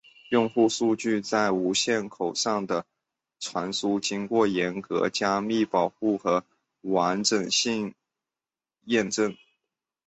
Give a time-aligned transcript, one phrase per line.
[0.29, 2.87] 用户数据在无线口上的
[3.39, 6.43] 传输经过严格的加密保护和
[6.81, 7.93] 完整性
[8.85, 9.37] 验证。